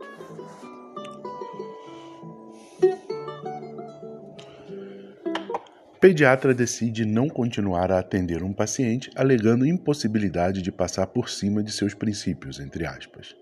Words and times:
Pediatra 5.99 6.53
decide 6.53 7.05
não 7.05 7.27
continuar 7.27 7.91
a 7.91 7.97
atender 7.97 8.43
um 8.43 8.53
paciente, 8.53 9.09
alegando 9.15 9.65
impossibilidade 9.65 10.61
de 10.61 10.71
passar 10.71 11.07
por 11.07 11.27
cima 11.27 11.63
de 11.63 11.71
seus 11.71 11.95
princípios, 11.95 12.59
entre 12.59 12.85
aspas. 12.85 13.35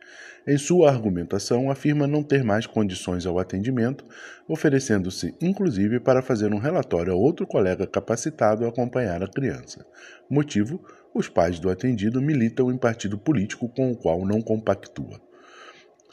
Em 0.47 0.57
sua 0.57 0.89
argumentação, 0.89 1.69
afirma 1.69 2.07
não 2.07 2.23
ter 2.23 2.45
mais 2.45 2.65
condições 2.65 3.25
ao 3.25 3.39
atendimento, 3.39 4.05
oferecendo-se 4.47 5.35
inclusive 5.41 5.99
para 5.99 6.21
fazer 6.21 6.53
um 6.53 6.57
relatório 6.57 7.11
a 7.11 7.15
outro 7.17 7.45
colega 7.45 7.85
capacitado 7.85 8.63
a 8.63 8.69
acompanhar 8.69 9.21
a 9.21 9.27
criança. 9.27 9.85
Motivo: 10.29 10.81
os 11.13 11.27
pais 11.27 11.59
do 11.59 11.69
atendido 11.69 12.21
militam 12.21 12.71
em 12.71 12.77
partido 12.77 13.17
político 13.17 13.67
com 13.67 13.91
o 13.91 13.97
qual 13.97 14.25
não 14.25 14.41
compactua. 14.41 15.19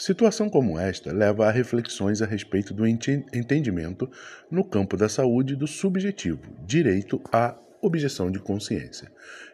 Situação 0.05 0.49
como 0.49 0.81
esta 0.81 1.13
leva 1.13 1.47
a 1.47 1.53
reflexões 1.53 2.21
a 2.21 2.27
respeito 2.27 2.75
do 2.75 2.85
entendimento 2.85 4.11
no 4.51 4.65
campo 4.65 4.97
da 4.97 5.09
saúde 5.09 5.55
do 5.55 5.69
subjetivo, 5.69 6.41
direito 6.67 7.23
à 7.33 7.57
objeção 7.81 8.29
de 8.29 8.41
consciência, 8.41 9.13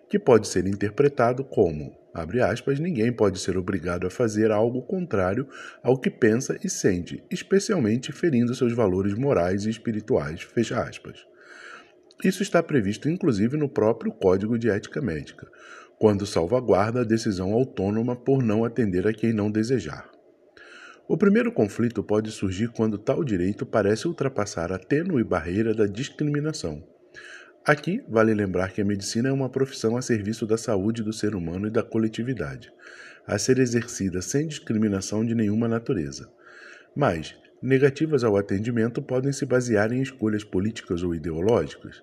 que 0.08 0.18
pode 0.18 0.48
ser 0.48 0.66
interpretado 0.66 1.44
como, 1.44 1.94
abre 2.14 2.40
aspas, 2.40 2.80
ninguém 2.80 3.12
pode 3.12 3.38
ser 3.38 3.58
obrigado 3.58 4.06
a 4.06 4.10
fazer 4.10 4.50
algo 4.50 4.80
contrário 4.80 5.46
ao 5.82 5.98
que 5.98 6.08
pensa 6.08 6.58
e 6.64 6.70
sente, 6.70 7.22
especialmente 7.30 8.10
ferindo 8.10 8.54
seus 8.54 8.72
valores 8.72 9.12
morais 9.12 9.66
e 9.66 9.68
espirituais, 9.68 10.40
fecha 10.40 10.80
aspas. 10.80 11.26
Isso 12.24 12.42
está 12.42 12.62
previsto 12.62 13.06
inclusive 13.06 13.58
no 13.58 13.68
próprio 13.68 14.10
Código 14.10 14.58
de 14.58 14.70
Ética 14.70 15.02
Médica, 15.02 15.46
quando 15.98 16.24
salvaguarda 16.24 17.02
a 17.02 17.04
decisão 17.04 17.52
autônoma 17.52 18.16
por 18.16 18.42
não 18.42 18.64
atender 18.64 19.06
a 19.06 19.12
quem 19.12 19.34
não 19.34 19.50
desejar. 19.50 20.16
O 21.08 21.16
primeiro 21.16 21.50
conflito 21.50 22.02
pode 22.02 22.30
surgir 22.30 22.68
quando 22.68 22.98
tal 22.98 23.24
direito 23.24 23.64
parece 23.64 24.06
ultrapassar 24.06 24.70
a 24.70 24.78
tênue 24.78 25.24
barreira 25.24 25.72
da 25.72 25.86
discriminação. 25.86 26.86
Aqui, 27.64 28.04
vale 28.06 28.34
lembrar 28.34 28.72
que 28.72 28.82
a 28.82 28.84
medicina 28.84 29.30
é 29.30 29.32
uma 29.32 29.48
profissão 29.48 29.96
a 29.96 30.02
serviço 30.02 30.46
da 30.46 30.58
saúde 30.58 31.02
do 31.02 31.10
ser 31.10 31.34
humano 31.34 31.66
e 31.66 31.70
da 31.70 31.82
coletividade, 31.82 32.70
a 33.26 33.38
ser 33.38 33.58
exercida 33.58 34.20
sem 34.20 34.46
discriminação 34.46 35.24
de 35.24 35.34
nenhuma 35.34 35.66
natureza. 35.66 36.30
Mas, 36.94 37.34
negativas 37.62 38.22
ao 38.22 38.36
atendimento 38.36 39.00
podem 39.00 39.32
se 39.32 39.46
basear 39.46 39.90
em 39.94 40.02
escolhas 40.02 40.44
políticas 40.44 41.02
ou 41.02 41.14
ideológicas. 41.14 42.02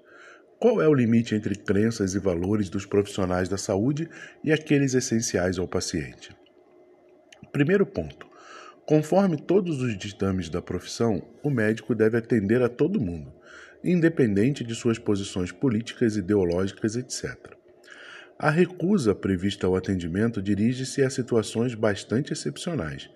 Qual 0.60 0.82
é 0.82 0.88
o 0.88 0.94
limite 0.96 1.36
entre 1.36 1.54
crenças 1.54 2.16
e 2.16 2.20
valores 2.20 2.72
dos 2.72 2.88
profissionais 2.88 3.48
da 3.48 3.58
saúde 3.58 4.10
e 4.44 4.52
aqueles 4.52 4.96
essenciais 4.96 5.60
ao 5.60 5.68
paciente? 5.68 6.36
Primeiro 7.52 7.86
ponto. 7.86 8.34
Conforme 8.86 9.36
todos 9.36 9.82
os 9.82 9.98
ditames 9.98 10.48
da 10.48 10.62
profissão, 10.62 11.24
o 11.42 11.50
médico 11.50 11.96
deve 11.96 12.20
atender 12.20 12.62
a 12.62 12.70
todo 12.70 13.02
mundo, 13.02 13.34
independente 13.84 14.64
de 14.64 14.76
suas 14.76 15.00
posições 15.00 15.52
políticas, 15.52 16.16
ideológicas, 16.16 16.96
etc. 16.96 17.36
A 18.38 18.52
recusa 18.52 19.16
prevista 19.16 19.66
ao 19.66 19.76
atendimento 19.76 20.40
dirige-se 20.40 21.02
a 21.02 21.10
situações 21.10 21.74
bastante 21.74 22.32
excepcionais, 22.32 23.10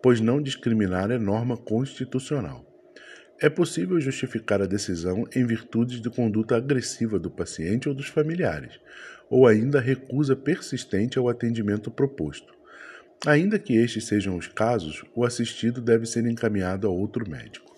pois 0.00 0.20
não 0.20 0.40
discriminar 0.40 1.10
é 1.10 1.18
norma 1.18 1.56
constitucional. 1.56 2.64
É 3.40 3.50
possível 3.50 4.00
justificar 4.00 4.62
a 4.62 4.66
decisão 4.66 5.26
em 5.34 5.44
virtude 5.44 5.98
de 5.98 6.08
conduta 6.08 6.56
agressiva 6.56 7.18
do 7.18 7.32
paciente 7.32 7.88
ou 7.88 7.94
dos 7.96 8.06
familiares, 8.06 8.78
ou 9.28 9.44
ainda 9.44 9.80
recusa 9.80 10.36
persistente 10.36 11.18
ao 11.18 11.28
atendimento 11.28 11.90
proposto. 11.90 12.55
Ainda 13.24 13.58
que 13.58 13.74
estes 13.74 14.04
sejam 14.04 14.36
os 14.36 14.46
casos, 14.46 15.04
o 15.14 15.24
assistido 15.24 15.80
deve 15.80 16.06
ser 16.06 16.26
encaminhado 16.26 16.86
a 16.86 16.90
outro 16.90 17.28
médico. 17.28 17.74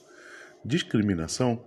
Discriminação. 0.65 1.65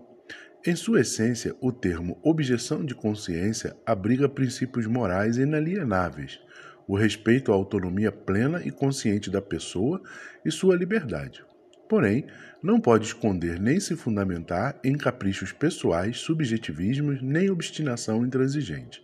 Em 0.66 0.76
sua 0.76 1.02
essência, 1.02 1.56
o 1.62 1.72
termo 1.72 2.20
objeção 2.22 2.86
de 2.86 2.94
consciência 2.94 3.76
abriga 3.86 4.30
princípios 4.30 4.86
morais 4.86 5.38
inalienáveis, 5.38 6.40
o 6.88 6.96
respeito 6.96 7.52
à 7.52 7.56
autonomia 7.56 8.12
plena 8.12 8.62
e 8.64 8.70
consciente 8.70 9.30
da 9.30 9.42
pessoa 9.42 10.02
e 10.46 10.52
sua 10.52 10.76
liberdade. 10.76 11.44
Porém, 11.90 12.26
não 12.62 12.80
pode 12.80 13.06
esconder 13.06 13.60
nem 13.60 13.80
se 13.80 13.96
fundamentar 13.96 14.80
em 14.84 14.96
caprichos 14.96 15.52
pessoais, 15.52 16.20
subjetivismos 16.20 17.22
nem 17.22 17.50
obstinação 17.50 18.26
intransigente. 18.26 19.04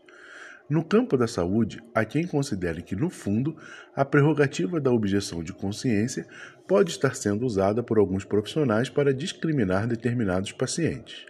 No 0.70 0.84
campo 0.84 1.16
da 1.16 1.28
saúde, 1.28 1.82
há 1.96 2.04
quem 2.04 2.28
considere 2.28 2.82
que, 2.82 2.96
no 2.96 3.10
fundo, 3.10 3.56
a 3.96 4.04
prerrogativa 4.04 4.82
da 4.82 4.92
objeção 4.92 5.42
de 5.42 5.54
consciência 5.54 6.28
pode 6.68 6.92
estar 6.92 7.16
sendo 7.16 7.46
usada 7.46 7.82
por 7.82 7.98
alguns 7.98 8.26
profissionais 8.26 8.90
para 8.90 9.14
discriminar 9.14 9.88
determinados 9.88 10.52
pacientes. 10.52 11.26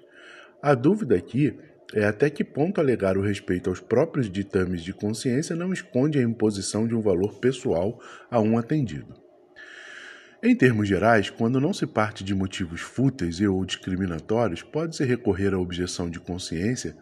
A 0.59 0.74
dúvida 0.74 1.16
aqui 1.16 1.56
é 1.94 2.06
até 2.06 2.31
que 2.31 2.44
ponto 2.44 2.81
alegar 2.81 3.16
o 3.16 3.22
respeito 3.22 3.70
aos 3.70 3.80
próprios 3.80 4.30
ditames 4.30 4.84
de 4.84 4.92
consciência 4.92 5.56
não 5.56 5.72
esconde 5.72 6.18
a 6.18 6.24
imposição 6.24 6.88
de 6.88 6.96
um 6.96 7.02
valor 7.02 7.36
pessoal 7.36 8.02
a 8.31 8.42
um 8.42 8.58
atendido. 8.58 9.14
Em 10.42 10.56
termos 10.56 10.88
gerais, 10.88 11.30
quando 11.30 11.62
não 11.62 11.74
se 11.74 11.86
parte 11.86 12.24
de 12.24 12.34
motivos 12.34 12.81
fúteis 12.81 13.40
e 13.40 13.48
ou 13.48 13.64
discriminatórios, 13.64 14.64
pode-se 14.64 15.04
recorrer 15.04 15.54
à 15.54 15.59
objeção 15.59 16.09
de 16.09 16.19
consciência 16.19 16.96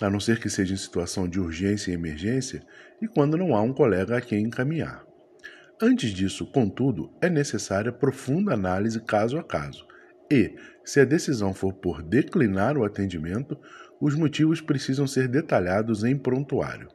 a 0.00 0.10
não 0.10 0.18
ser 0.18 0.40
que 0.40 0.48
seja 0.48 0.74
em 0.74 0.76
situação 0.76 1.28
de 1.28 1.38
urgência 1.38 1.90
e 1.90 1.94
emergência, 1.94 2.62
e 3.00 3.06
quando 3.06 3.36
não 3.36 3.54
há 3.54 3.62
um 3.62 3.72
colega 3.72 4.16
a 4.16 4.20
quem 4.20 4.44
encaminhar. 4.44 5.04
Antes 5.80 6.10
disso, 6.10 6.46
contudo, 6.46 7.12
é 7.20 7.28
necessária 7.28 7.92
profunda 7.92 8.54
análise 8.54 9.00
caso 9.00 9.38
a 9.38 9.42
caso, 9.42 9.86
e, 10.30 10.54
se 10.84 11.00
a 11.00 11.04
decisão 11.04 11.52
for 11.52 11.72
por 11.74 12.02
declinar 12.02 12.78
o 12.78 12.84
atendimento, 12.84 13.58
os 14.00 14.14
motivos 14.14 14.60
precisam 14.60 15.06
ser 15.06 15.28
detalhados 15.28 16.04
em 16.04 16.16
prontuário. 16.16 16.88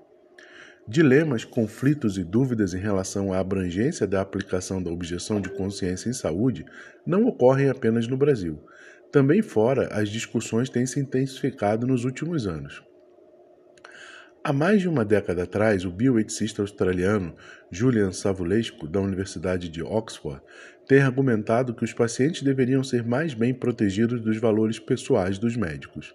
Dilemas, 0.88 1.44
conflitos 1.44 2.18
e 2.18 2.24
dúvidas 2.24 2.74
em 2.74 2.80
relação 2.80 3.34
à 3.34 3.40
abrangência 3.40 4.08
da 4.08 4.22
aplicação 4.22 4.82
da 4.82 4.90
objeção 4.90 5.42
de 5.42 5.50
consciência 5.50 6.10
em 6.10 6.14
saúde 6.14 6.66
não 7.06 7.26
ocorrem 7.26 7.70
apenas 7.70 8.08
no 8.08 8.16
Brasil. 8.16 8.58
Também 9.12 9.42
fora, 9.42 9.88
as 9.92 10.10
discussões 10.10 10.70
têm 10.70 10.86
se 10.86 11.00
intensificado 11.00 11.86
nos 11.86 12.06
últimos 12.06 12.48
anos. 12.48 12.87
Há 14.44 14.54
mais 14.54 14.82
de 14.82 14.88
uma 14.88 15.04
década 15.04 15.44
atrás, 15.44 15.84
o 15.84 15.92
bioeticista 15.92 16.62
australiano 16.62 17.36
Julian 17.70 18.12
Savulescu, 18.12 18.88
da 18.88 19.02
Universidade 19.02 19.68
de 19.68 19.84
Oxford, 19.84 20.42
tem 20.88 21.02
argumentado 21.02 21.74
que 21.74 21.84
os 21.84 21.94
pacientes 21.94 22.42
deveriam 22.42 22.84
ser 22.84 23.04
mais 23.04 23.34
bem 23.34 23.54
protegidos 23.54 24.22
dos 24.22 24.38
valores 24.38 24.80
pessoais 24.80 25.38
dos 25.38 25.58
médicos, 25.58 26.14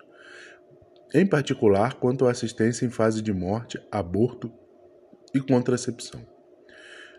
em 1.13 1.27
particular 1.27 1.95
quanto 1.95 2.27
à 2.27 2.31
assistência 2.31 2.87
em 2.87 2.91
fase 2.91 3.21
de 3.21 3.33
morte, 3.33 3.79
aborto 3.91 4.51
e 5.35 5.41
contracepção. 5.41 6.27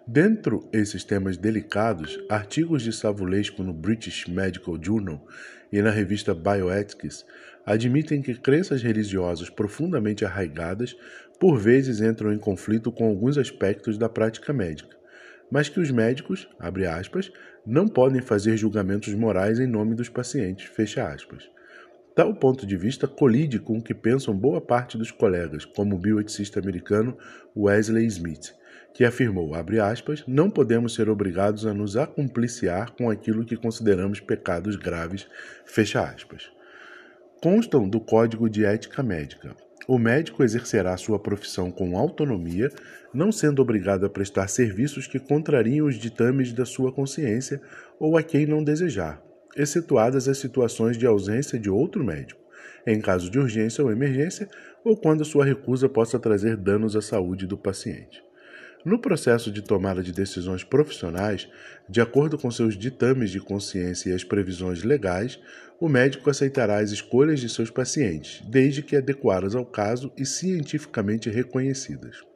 Dentro 0.05 0.67
esses 0.73 1.05
temas 1.05 1.37
delicados, 1.37 2.19
artigos 2.27 2.83
de 2.83 2.91
Savulescu 2.91 3.63
no 3.63 3.71
British 3.71 4.27
Medical 4.27 4.77
Journal 4.81 5.25
e 5.71 5.81
na 5.81 5.91
revista 5.91 6.35
Bioethics 6.35 7.25
admitem 7.65 8.21
que 8.21 8.35
crenças 8.35 8.83
religiosas 8.83 9.49
profundamente 9.49 10.25
arraigadas 10.25 10.93
por 11.39 11.57
vezes 11.57 12.01
entram 12.01 12.33
em 12.33 12.37
conflito 12.37 12.91
com 12.91 13.07
alguns 13.07 13.37
aspectos 13.37 13.97
da 13.97 14.09
prática 14.09 14.51
médica, 14.51 14.97
mas 15.49 15.69
que 15.69 15.79
os 15.79 15.89
médicos, 15.89 16.49
abre 16.59 16.85
aspas, 16.85 17.31
não 17.65 17.87
podem 17.87 18.21
fazer 18.21 18.57
julgamentos 18.57 19.13
morais 19.13 19.57
em 19.57 19.67
nome 19.67 19.95
dos 19.95 20.09
pacientes, 20.09 20.65
fecha 20.65 21.07
aspas. 21.07 21.49
Tal 22.15 22.31
ponto 22.35 22.67
de 22.67 22.77
vista 22.77 23.07
colide 23.07 23.57
com 23.57 23.79
o 23.79 23.81
que 23.81 23.93
pensam 23.93 24.37
boa 24.37 24.61
parte 24.61 24.99
dos 24.99 25.09
colegas, 25.09 25.65
como 25.65 25.95
o 25.95 25.99
bioeticista 25.99 26.59
americano 26.59 27.17
Wesley 27.57 28.05
Smith, 28.05 28.53
que 28.93 29.03
afirmou, 29.03 29.55
abre 29.55 29.79
aspas, 29.79 30.23
não 30.27 30.47
podemos 30.47 30.93
ser 30.93 31.09
obrigados 31.09 31.65
a 31.65 31.73
nos 31.73 31.97
acompliciar 31.97 32.91
com 32.91 33.09
aquilo 33.09 33.43
que 33.43 33.57
consideramos 33.57 34.19
pecados 34.19 34.75
graves, 34.75 35.27
fecha 35.65 36.03
aspas. 36.03 36.51
constam 37.41 37.89
do 37.89 37.99
Código 37.99 38.47
de 38.47 38.63
Ética 38.63 39.01
Médica. 39.01 39.55
O 39.87 39.97
médico 39.97 40.43
exercerá 40.43 40.95
sua 40.95 41.19
profissão 41.19 41.71
com 41.71 41.97
autonomia, 41.97 42.71
não 43.11 43.31
sendo 43.31 43.61
obrigado 43.61 44.05
a 44.05 44.09
prestar 44.09 44.47
serviços 44.47 45.07
que 45.07 45.19
contrariam 45.19 45.87
os 45.87 45.95
ditames 45.95 46.53
da 46.53 46.63
sua 46.63 46.91
consciência 46.93 47.59
ou 47.99 48.15
a 48.15 48.23
quem 48.23 48.45
não 48.45 48.63
desejar, 48.63 49.21
excetuadas 49.55 50.27
as 50.27 50.37
situações 50.37 50.97
de 50.97 51.05
ausência 51.05 51.59
de 51.59 51.69
outro 51.69 52.03
médico, 52.03 52.41
em 52.85 52.99
caso 52.99 53.29
de 53.29 53.39
urgência 53.39 53.83
ou 53.83 53.91
emergência, 53.91 54.47
ou 54.83 54.97
quando 54.97 55.23
sua 55.23 55.45
recusa 55.45 55.87
possa 55.87 56.19
trazer 56.19 56.57
danos 56.57 56.95
à 56.95 57.01
saúde 57.01 57.47
do 57.47 57.57
paciente. 57.57 58.23
No 58.85 58.99
processo 58.99 59.49
de 59.49 59.61
tomada 59.61 60.03
de 60.03 60.11
decisões 60.11 60.61
profissionais, 60.61 61.47
de 61.87 62.01
acordo 62.01 62.37
com 62.37 62.51
seus 62.51 62.77
ditames 62.77 63.31
de 63.31 63.39
consciência 63.39 64.09
e 64.09 64.13
as 64.13 64.25
previsões 64.25 64.83
legais, 64.83 65.39
o 65.79 65.87
médico 65.87 66.29
aceitará 66.29 66.79
as 66.79 66.91
escolhas 66.91 67.39
de 67.39 67.47
seus 67.47 67.69
pacientes, 67.69 68.41
desde 68.45 68.81
que 68.81 68.97
adequadas 68.97 69.55
ao 69.55 69.65
caso 69.65 70.11
e 70.17 70.25
cientificamente 70.25 71.29
reconhecidas. 71.29 72.32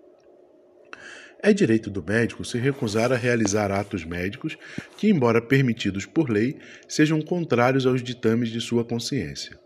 É 1.41 1.53
direito 1.53 1.91
do 1.91 2.03
médico 2.03 2.43
se 2.43 2.57
recusar 2.57 3.11
a 3.11 3.15
realizar 3.15 3.71
atos 3.71 4.03
médicos 4.03 4.57
que, 4.97 5.07
embora 5.07 5.39
permitidos 5.39 6.03
por 6.05 6.29
lei, 6.29 6.57
sejam 6.87 7.21
contrários 7.21 7.85
aos 7.85 8.01
ditames 8.01 8.49
de 8.49 8.59
sua 8.59 8.83
consciência. 8.83 9.57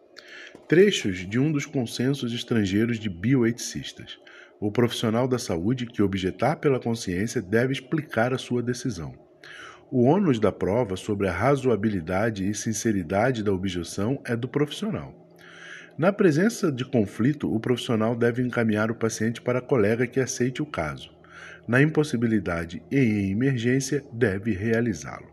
Trechos 0.67 1.27
de 1.29 1.39
um 1.39 1.49
dos 1.49 1.65
consensos 1.65 2.33
estrangeiros 2.33 2.99
de 2.99 3.09
bioeticistas. 3.09 4.19
O 4.59 4.69
profissional 4.69 5.29
da 5.29 5.39
saúde 5.39 5.85
que 5.85 6.03
objetar 6.03 6.57
pela 6.57 6.79
consciência 6.79 7.41
deve 7.41 7.71
explicar 7.71 8.33
a 8.33 8.37
sua 8.37 8.61
decisão. 8.61 9.13
O 9.89 10.03
ônus 10.03 10.39
da 10.39 10.51
prova 10.51 10.97
sobre 10.97 11.27
a 11.27 11.31
razoabilidade 11.31 12.49
e 12.49 12.53
sinceridade 12.53 13.43
da 13.43 13.51
objeção 13.51 14.21
é 14.25 14.35
do 14.35 14.47
profissional. 14.47 15.13
Na 15.97 16.11
presença 16.11 16.71
de 16.71 16.83
conflito, 16.83 17.53
o 17.53 17.59
profissional 17.59 18.15
deve 18.15 18.41
encaminhar 18.41 18.91
o 18.91 18.95
paciente 18.95 19.41
para 19.41 19.59
a 19.59 19.61
colega 19.61 20.07
que 20.07 20.19
aceite 20.19 20.61
o 20.61 20.65
caso. 20.65 21.20
Na 21.67 21.81
impossibilidade 21.81 22.81
e 22.91 22.97
em 22.97 23.31
emergência, 23.31 24.03
deve 24.11 24.51
realizá-lo. 24.51 25.31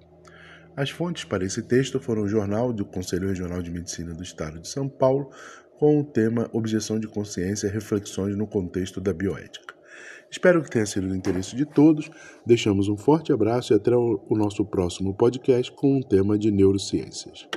As 0.76 0.90
fontes 0.90 1.25
para 1.25 1.44
esse 1.44 1.62
texto 1.62 1.98
foram 1.98 2.22
o 2.22 2.28
Jornal 2.28 2.72
do 2.72 2.84
Conselho 2.84 3.28
Regional 3.28 3.60
de 3.60 3.70
Medicina 3.70 4.14
do 4.14 4.22
Estado 4.22 4.60
de 4.60 4.69
São 4.69 4.88
Paulo, 4.88 5.30
com 5.78 5.98
o 5.98 6.04
tema 6.04 6.48
Objeção 6.52 6.98
de 6.98 7.08
Consciência 7.08 7.70
Reflexões 7.70 8.36
no 8.36 8.46
Contexto 8.46 9.00
da 9.00 9.12
Bioética. 9.12 9.75
Espero 10.30 10.62
que 10.62 10.70
tenha 10.70 10.86
sido 10.86 11.08
do 11.08 11.16
interesse 11.16 11.56
de 11.56 11.64
todos. 11.64 12.10
Deixamos 12.44 12.88
um 12.88 12.96
forte 12.96 13.32
abraço 13.32 13.72
e 13.72 13.76
até 13.76 13.96
o 13.96 14.20
nosso 14.30 14.64
próximo 14.64 15.14
podcast 15.14 15.72
com 15.72 15.96
um 15.96 16.02
tema 16.02 16.38
de 16.38 16.50
neurociências. 16.50 17.48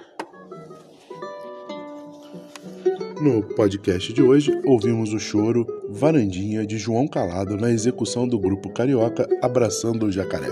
No 3.22 3.44
podcast 3.44 4.12
de 4.12 4.24
hoje, 4.24 4.52
ouvimos 4.66 5.14
o 5.14 5.20
choro 5.20 5.68
Varandinha 5.92 6.66
de 6.66 6.80
João 6.80 7.08
Calado 7.08 7.56
na 7.56 7.70
execução 7.70 8.28
do 8.28 8.40
grupo 8.40 8.74
carioca 8.74 9.30
Abraçando 9.44 10.08
o 10.08 10.12
Jacaré. 10.12 10.52